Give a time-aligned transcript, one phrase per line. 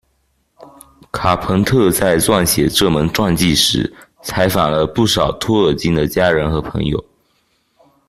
[1.11, 3.93] 卡彭特在撰写这本传记时，
[4.23, 7.05] 采访了不少托尔金的家人和朋友。